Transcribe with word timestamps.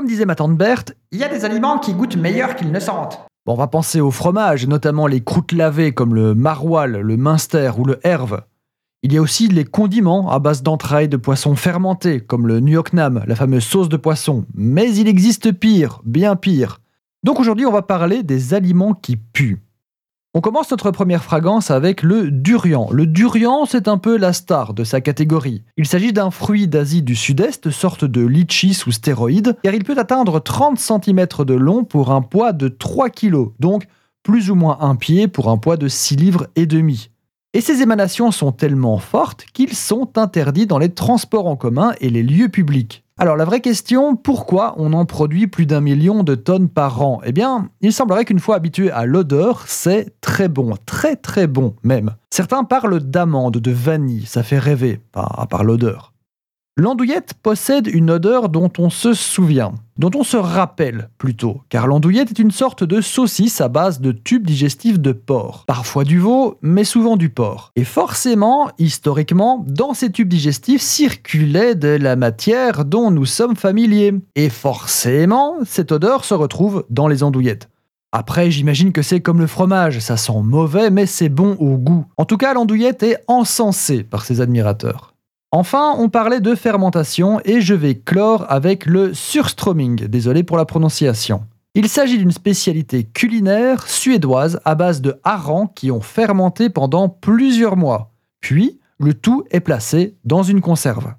Comme 0.00 0.08
disait 0.08 0.24
ma 0.24 0.34
tante 0.34 0.56
Berthe, 0.56 0.96
il 1.12 1.18
y 1.18 1.24
a 1.24 1.28
des 1.28 1.44
aliments 1.44 1.78
qui 1.78 1.92
goûtent 1.92 2.16
meilleur 2.16 2.56
qu'ils 2.56 2.72
ne 2.72 2.80
sentent. 2.80 3.20
On 3.46 3.54
va 3.54 3.66
penser 3.66 4.00
au 4.00 4.10
fromage, 4.10 4.66
notamment 4.66 5.06
les 5.06 5.22
croûtes 5.22 5.52
lavées 5.52 5.92
comme 5.92 6.14
le 6.14 6.34
maroilles, 6.34 7.02
le 7.02 7.18
minster 7.18 7.72
ou 7.76 7.84
le 7.84 8.00
herve. 8.02 8.40
Il 9.02 9.12
y 9.12 9.18
a 9.18 9.20
aussi 9.20 9.48
les 9.48 9.66
condiments 9.66 10.30
à 10.30 10.38
base 10.38 10.62
d'entrailles 10.62 11.10
de 11.10 11.18
poisson 11.18 11.54
fermentés, 11.54 12.20
comme 12.22 12.46
le 12.46 12.60
Nam, 12.60 13.22
la 13.26 13.36
fameuse 13.36 13.64
sauce 13.64 13.90
de 13.90 13.98
poisson. 13.98 14.46
Mais 14.54 14.90
il 14.94 15.06
existe 15.06 15.52
pire, 15.52 16.00
bien 16.06 16.34
pire. 16.34 16.80
Donc 17.22 17.38
aujourd'hui, 17.38 17.66
on 17.66 17.72
va 17.72 17.82
parler 17.82 18.22
des 18.22 18.54
aliments 18.54 18.94
qui 18.94 19.16
puent. 19.16 19.60
On 20.32 20.40
commence 20.40 20.70
notre 20.70 20.92
première 20.92 21.24
fragrance 21.24 21.72
avec 21.72 22.04
le 22.04 22.30
durian. 22.30 22.88
Le 22.92 23.04
durian, 23.04 23.66
c'est 23.66 23.88
un 23.88 23.98
peu 23.98 24.16
la 24.16 24.32
star 24.32 24.74
de 24.74 24.84
sa 24.84 25.00
catégorie. 25.00 25.64
Il 25.76 25.88
s'agit 25.88 26.12
d'un 26.12 26.30
fruit 26.30 26.68
d'Asie 26.68 27.02
du 27.02 27.16
Sud-Est, 27.16 27.70
sorte 27.70 28.04
de 28.04 28.24
litchi 28.24 28.72
sous 28.72 28.92
stéroïde, 28.92 29.56
car 29.64 29.74
il 29.74 29.82
peut 29.82 29.98
atteindre 29.98 30.38
30 30.38 30.78
cm 30.78 31.26
de 31.40 31.54
long 31.54 31.82
pour 31.82 32.12
un 32.12 32.22
poids 32.22 32.52
de 32.52 32.68
3 32.68 33.10
kg, 33.10 33.48
donc 33.58 33.88
plus 34.22 34.52
ou 34.52 34.54
moins 34.54 34.78
un 34.82 34.94
pied 34.94 35.26
pour 35.26 35.48
un 35.48 35.56
poids 35.56 35.76
de 35.76 35.88
6 35.88 36.14
livres 36.14 36.46
et 36.54 36.66
demi. 36.66 37.10
Et 37.52 37.60
ces 37.60 37.82
émanations 37.82 38.30
sont 38.30 38.52
tellement 38.52 38.98
fortes 38.98 39.46
qu'ils 39.52 39.74
sont 39.74 40.16
interdits 40.16 40.68
dans 40.68 40.78
les 40.78 40.94
transports 40.94 41.48
en 41.48 41.56
commun 41.56 41.92
et 42.00 42.08
les 42.08 42.22
lieux 42.22 42.50
publics. 42.50 43.02
Alors 43.22 43.36
la 43.36 43.44
vraie 43.44 43.60
question, 43.60 44.16
pourquoi 44.16 44.72
on 44.78 44.94
en 44.94 45.04
produit 45.04 45.46
plus 45.46 45.66
d'un 45.66 45.82
million 45.82 46.22
de 46.22 46.34
tonnes 46.34 46.70
par 46.70 47.02
an? 47.02 47.20
Eh 47.22 47.32
bien, 47.32 47.68
il 47.82 47.92
semblerait 47.92 48.24
qu'une 48.24 48.38
fois 48.38 48.56
habitué 48.56 48.90
à 48.90 49.04
l'odeur, 49.04 49.64
c'est 49.66 50.18
très 50.22 50.48
bon, 50.48 50.74
très 50.86 51.16
très 51.16 51.46
bon 51.46 51.74
même. 51.82 52.14
Certains 52.30 52.64
parlent 52.64 52.98
d'amande, 52.98 53.58
de 53.58 53.70
vanille, 53.70 54.24
ça 54.24 54.42
fait 54.42 54.58
rêver, 54.58 55.02
à 55.12 55.46
part 55.46 55.64
l'odeur. 55.64 56.09
L'andouillette 56.80 57.34
possède 57.34 57.88
une 57.88 58.10
odeur 58.10 58.48
dont 58.48 58.72
on 58.78 58.88
se 58.88 59.12
souvient, 59.12 59.74
dont 59.98 60.12
on 60.14 60.24
se 60.24 60.38
rappelle 60.38 61.10
plutôt, 61.18 61.60
car 61.68 61.86
l'andouillette 61.86 62.30
est 62.30 62.38
une 62.38 62.50
sorte 62.50 62.84
de 62.84 63.02
saucisse 63.02 63.60
à 63.60 63.68
base 63.68 64.00
de 64.00 64.12
tubes 64.12 64.46
digestifs 64.46 64.98
de 64.98 65.12
porc, 65.12 65.64
parfois 65.66 66.04
du 66.04 66.18
veau, 66.18 66.56
mais 66.62 66.84
souvent 66.84 67.18
du 67.18 67.28
porc. 67.28 67.70
Et 67.76 67.84
forcément, 67.84 68.70
historiquement, 68.78 69.62
dans 69.68 69.92
ces 69.92 70.10
tubes 70.10 70.30
digestifs 70.30 70.80
circulait 70.80 71.74
de 71.74 71.88
la 71.88 72.16
matière 72.16 72.86
dont 72.86 73.10
nous 73.10 73.26
sommes 73.26 73.56
familiers. 73.56 74.14
Et 74.34 74.48
forcément, 74.48 75.56
cette 75.66 75.92
odeur 75.92 76.24
se 76.24 76.32
retrouve 76.32 76.86
dans 76.88 77.08
les 77.08 77.22
andouillettes. 77.22 77.68
Après, 78.10 78.50
j'imagine 78.50 78.92
que 78.92 79.02
c'est 79.02 79.20
comme 79.20 79.38
le 79.38 79.46
fromage, 79.46 79.98
ça 79.98 80.16
sent 80.16 80.40
mauvais, 80.42 80.88
mais 80.88 81.04
c'est 81.04 81.28
bon 81.28 81.56
au 81.60 81.76
goût. 81.76 82.06
En 82.16 82.24
tout 82.24 82.38
cas, 82.38 82.54
l'andouillette 82.54 83.02
est 83.02 83.18
encensée 83.28 84.02
par 84.02 84.24
ses 84.24 84.40
admirateurs. 84.40 85.09
Enfin, 85.52 85.96
on 85.98 86.08
parlait 86.08 86.40
de 86.40 86.54
fermentation 86.54 87.40
et 87.44 87.60
je 87.60 87.74
vais 87.74 87.96
clore 87.96 88.46
avec 88.48 88.86
le 88.86 89.12
surströmming, 89.14 90.06
désolé 90.06 90.44
pour 90.44 90.56
la 90.56 90.64
prononciation. 90.64 91.42
Il 91.74 91.88
s'agit 91.88 92.18
d'une 92.18 92.30
spécialité 92.30 93.02
culinaire 93.02 93.88
suédoise 93.88 94.60
à 94.64 94.76
base 94.76 95.00
de 95.00 95.20
harengs 95.24 95.72
qui 95.74 95.90
ont 95.90 96.00
fermenté 96.00 96.70
pendant 96.70 97.08
plusieurs 97.08 97.76
mois. 97.76 98.12
Puis, 98.40 98.78
le 99.00 99.12
tout 99.12 99.44
est 99.50 99.60
placé 99.60 100.16
dans 100.24 100.44
une 100.44 100.60
conserve. 100.60 101.14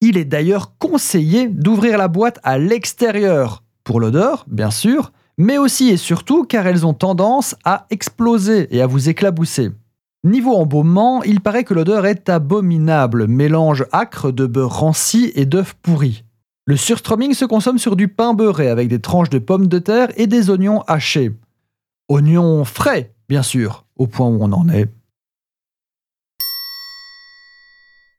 Il 0.00 0.16
est 0.16 0.24
d'ailleurs 0.24 0.78
conseillé 0.78 1.48
d'ouvrir 1.48 1.98
la 1.98 2.08
boîte 2.08 2.40
à 2.42 2.56
l'extérieur, 2.56 3.62
pour 3.84 4.00
l'odeur, 4.00 4.46
bien 4.48 4.70
sûr, 4.70 5.12
mais 5.36 5.58
aussi 5.58 5.90
et 5.90 5.98
surtout 5.98 6.44
car 6.44 6.66
elles 6.66 6.86
ont 6.86 6.94
tendance 6.94 7.56
à 7.64 7.86
exploser 7.90 8.74
et 8.74 8.80
à 8.80 8.86
vous 8.86 9.10
éclabousser. 9.10 9.70
Niveau 10.22 10.54
embaumement, 10.54 11.22
il 11.22 11.40
paraît 11.40 11.64
que 11.64 11.72
l'odeur 11.72 12.04
est 12.04 12.28
abominable, 12.28 13.26
mélange 13.26 13.86
acre 13.90 14.30
de 14.30 14.44
beurre 14.44 14.80
ranci 14.80 15.32
et 15.34 15.46
d'œufs 15.46 15.74
pourris. 15.80 16.24
Le 16.66 16.76
surströmming 16.76 17.32
se 17.32 17.46
consomme 17.46 17.78
sur 17.78 17.96
du 17.96 18.08
pain 18.08 18.34
beurré 18.34 18.68
avec 18.68 18.88
des 18.88 19.00
tranches 19.00 19.30
de 19.30 19.38
pommes 19.38 19.66
de 19.66 19.78
terre 19.78 20.08
et 20.16 20.26
des 20.26 20.50
oignons 20.50 20.82
hachés. 20.82 21.32
Oignons 22.08 22.64
frais, 22.64 23.14
bien 23.30 23.42
sûr, 23.42 23.86
au 23.96 24.06
point 24.06 24.28
où 24.28 24.36
on 24.40 24.52
en 24.52 24.68
est. 24.68 24.88